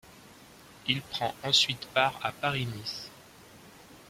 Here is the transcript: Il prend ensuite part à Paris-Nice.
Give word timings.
Il 0.87 0.99
prend 1.03 1.31
ensuite 1.43 1.85
part 1.93 2.19
à 2.23 2.31
Paris-Nice. 2.31 3.11